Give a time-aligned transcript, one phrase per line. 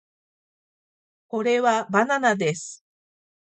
[1.27, 2.83] これはバナナです